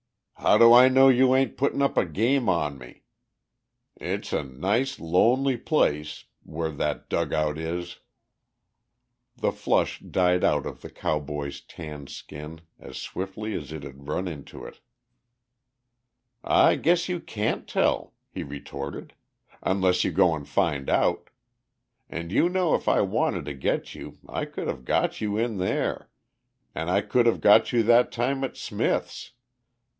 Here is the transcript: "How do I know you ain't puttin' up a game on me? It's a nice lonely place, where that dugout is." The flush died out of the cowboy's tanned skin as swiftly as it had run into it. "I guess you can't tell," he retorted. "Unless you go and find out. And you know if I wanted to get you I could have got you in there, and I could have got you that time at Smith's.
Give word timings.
"How 0.33 0.57
do 0.57 0.73
I 0.73 0.87
know 0.87 1.07
you 1.09 1.35
ain't 1.35 1.55
puttin' 1.57 1.83
up 1.83 1.95
a 1.95 2.05
game 2.07 2.49
on 2.49 2.79
me? 2.79 3.03
It's 3.97 4.33
a 4.33 4.41
nice 4.43 4.99
lonely 4.99 5.55
place, 5.57 6.25
where 6.41 6.71
that 6.71 7.07
dugout 7.07 7.59
is." 7.59 7.99
The 9.37 9.51
flush 9.51 9.99
died 9.99 10.43
out 10.43 10.65
of 10.65 10.81
the 10.81 10.89
cowboy's 10.89 11.61
tanned 11.61 12.09
skin 12.09 12.61
as 12.79 12.97
swiftly 12.97 13.53
as 13.53 13.71
it 13.71 13.83
had 13.83 14.07
run 14.07 14.27
into 14.27 14.65
it. 14.65 14.79
"I 16.43 16.73
guess 16.73 17.07
you 17.07 17.19
can't 17.19 17.67
tell," 17.67 18.15
he 18.31 18.41
retorted. 18.41 19.13
"Unless 19.61 20.03
you 20.03 20.11
go 20.11 20.33
and 20.33 20.47
find 20.49 20.89
out. 20.89 21.29
And 22.09 22.31
you 22.31 22.49
know 22.49 22.73
if 22.73 22.87
I 22.87 23.01
wanted 23.01 23.45
to 23.45 23.53
get 23.53 23.93
you 23.93 24.17
I 24.27 24.45
could 24.45 24.67
have 24.67 24.83
got 24.85 25.21
you 25.21 25.37
in 25.37 25.59
there, 25.59 26.09
and 26.73 26.89
I 26.89 27.01
could 27.01 27.27
have 27.27 27.41
got 27.41 27.71
you 27.71 27.83
that 27.83 28.11
time 28.11 28.43
at 28.43 28.57
Smith's. 28.57 29.33